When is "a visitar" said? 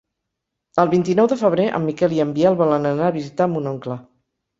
3.11-3.49